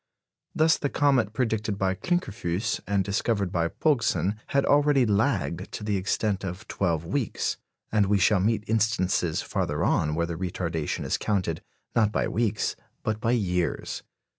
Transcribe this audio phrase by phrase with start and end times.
[0.55, 5.95] Thus the comet predicted by Klinkerfues and discovered by Pogson had already lagged to the
[5.95, 7.57] extent of twelve weeks,
[7.91, 11.61] and we shall meet instances farther on where the retardation is counted,
[11.95, 14.01] not by weeks, but by years.